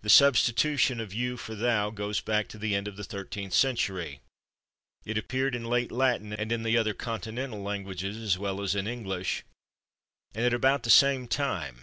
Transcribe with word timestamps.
The 0.00 0.08
substitution 0.08 1.00
of 1.00 1.10
/you/ 1.10 1.38
for 1.38 1.54
/thou/ 1.54 1.94
goes 1.94 2.22
back 2.22 2.48
to 2.48 2.56
the 2.56 2.74
end 2.74 2.88
of 2.88 2.96
the 2.96 3.04
thirteenth 3.04 3.52
century. 3.52 4.20
It 5.04 5.18
appeared 5.18 5.54
in 5.54 5.66
late 5.66 5.92
Latin 5.92 6.32
and 6.32 6.50
in 6.50 6.62
the 6.62 6.78
other 6.78 6.94
continental 6.94 7.60
languages 7.62 8.16
as 8.16 8.38
well 8.38 8.62
as 8.62 8.74
in 8.74 8.86
English, 8.88 9.44
and 10.34 10.46
at 10.46 10.54
about 10.54 10.84
the 10.84 10.88
same 10.88 11.28
time. 11.28 11.82